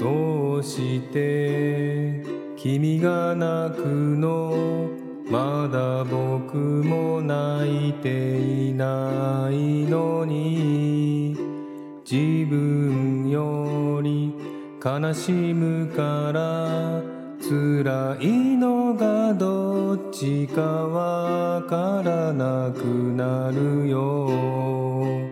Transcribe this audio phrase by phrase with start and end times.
[0.00, 2.24] どうして
[2.56, 4.88] 君が泣くの
[5.30, 11.36] まだ僕も泣いていないのに
[12.10, 14.34] 自分より
[14.82, 17.02] 悲しむから
[17.42, 25.29] 辛いのがどっちかわからなくなるよ。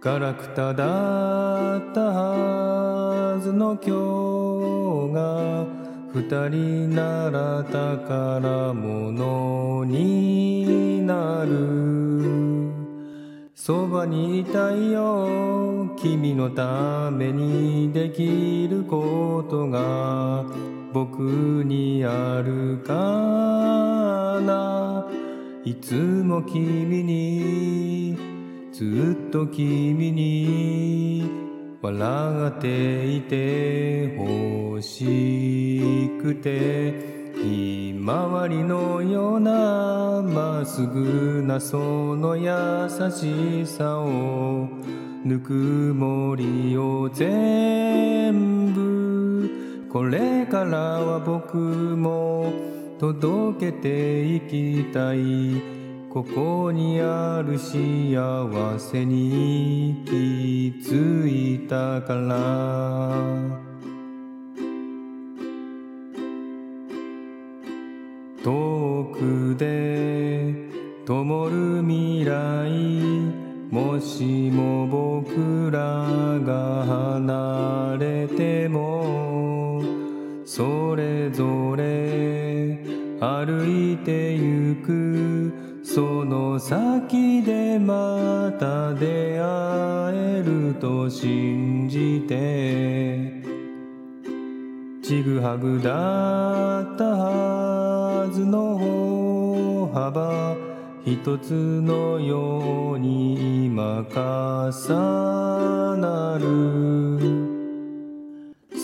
[0.00, 3.82] ガラクタだったはずの今
[5.08, 5.66] 日が
[6.14, 12.70] 二人なら宝物になる。
[13.56, 20.44] そばにいたいよ君のためにできることが
[20.92, 21.18] 僕
[21.64, 22.94] にあるか
[24.42, 25.08] な。
[25.64, 28.16] いつも君に
[28.78, 31.28] ずっと君に
[31.82, 44.68] 笑っていて欲しくてひまわりのようなまっすぐなその優しさを
[45.24, 52.52] ぬくもりを全部これからは僕も
[53.00, 55.77] 届けていきたい。
[56.10, 63.68] ここにある幸せに気づいたから。
[68.42, 70.54] 遠くで
[71.04, 72.70] 灯る未来
[73.70, 75.80] もしも僕ら
[76.40, 79.82] が離れても
[80.46, 82.78] それぞれ
[83.20, 85.67] 歩いてゆく
[85.98, 93.42] その先でまた出会えると信じて
[95.02, 100.54] ちぐはぐだったはずの歩幅
[101.04, 106.77] 一つのように今重なる。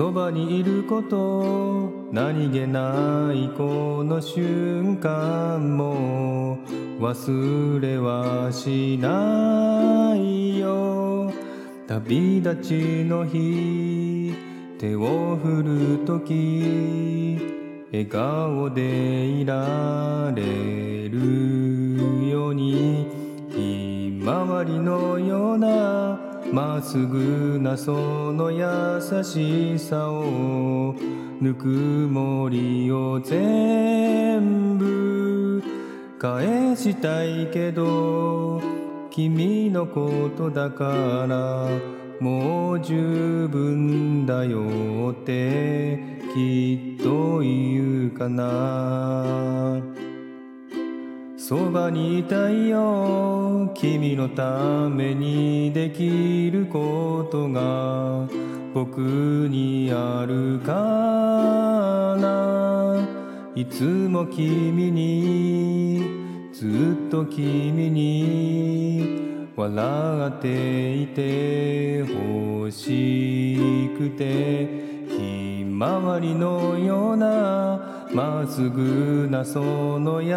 [0.00, 6.56] そばにいること何気ないこの瞬間も
[6.98, 11.30] 忘れはしないよ。
[11.86, 14.34] 旅立ちの日
[14.78, 15.62] 手を振
[15.98, 17.38] るとき
[17.92, 18.80] 笑顔で
[19.26, 23.06] いられるように
[23.50, 25.29] ひまわりのよ
[26.52, 30.94] まっすぐなその優しさを
[31.40, 35.62] ぬくもりを全部
[36.18, 38.60] 返したいけど
[39.10, 41.68] 君のことだから
[42.20, 45.98] もう十分だよって
[46.34, 50.09] きっと言うかな。
[51.50, 53.72] そばにいたいよ。
[53.74, 58.28] 君のためにできることが
[58.72, 59.00] 僕
[59.50, 60.72] にあるか
[62.20, 63.04] な。
[63.56, 66.04] いつも君に
[66.52, 66.68] ず
[67.08, 74.68] っと君に笑っていて欲しくて
[75.08, 80.34] ひまわりのようなまっすぐなその優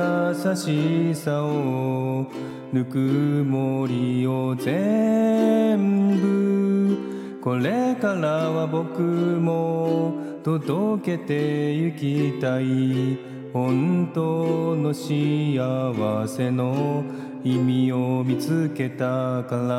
[0.55, 2.27] しさを
[2.71, 10.13] ぬくもりを全部これからは僕も
[10.43, 13.17] 届けてゆきたい
[13.51, 17.03] 本当の幸せの
[17.43, 19.73] 意味を見つけたから